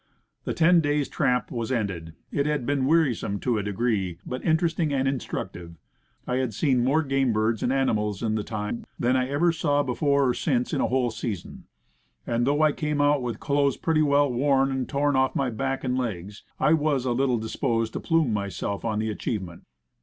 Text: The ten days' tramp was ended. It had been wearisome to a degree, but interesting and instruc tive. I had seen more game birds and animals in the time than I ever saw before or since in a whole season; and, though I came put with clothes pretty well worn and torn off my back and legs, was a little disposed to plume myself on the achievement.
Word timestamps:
The 0.45 0.55
ten 0.55 0.81
days' 0.81 1.07
tramp 1.07 1.51
was 1.51 1.71
ended. 1.71 2.13
It 2.31 2.47
had 2.47 2.65
been 2.65 2.87
wearisome 2.87 3.39
to 3.41 3.59
a 3.59 3.61
degree, 3.61 4.17
but 4.25 4.43
interesting 4.43 4.91
and 4.91 5.07
instruc 5.07 5.51
tive. 5.53 5.75
I 6.25 6.37
had 6.37 6.55
seen 6.55 6.83
more 6.83 7.03
game 7.03 7.31
birds 7.33 7.61
and 7.61 7.71
animals 7.71 8.23
in 8.23 8.33
the 8.33 8.43
time 8.43 8.83
than 8.97 9.15
I 9.15 9.29
ever 9.29 9.51
saw 9.51 9.83
before 9.83 10.27
or 10.29 10.33
since 10.33 10.73
in 10.73 10.81
a 10.81 10.87
whole 10.87 11.11
season; 11.11 11.65
and, 12.25 12.47
though 12.47 12.63
I 12.63 12.71
came 12.71 12.97
put 12.97 13.19
with 13.21 13.39
clothes 13.39 13.77
pretty 13.77 14.01
well 14.01 14.33
worn 14.33 14.71
and 14.71 14.89
torn 14.89 15.15
off 15.15 15.35
my 15.35 15.51
back 15.51 15.83
and 15.83 15.95
legs, 15.95 16.41
was 16.59 17.05
a 17.05 17.11
little 17.11 17.37
disposed 17.37 17.93
to 17.93 17.99
plume 17.99 18.33
myself 18.33 18.83
on 18.83 18.97
the 18.97 19.11
achievement. 19.11 19.65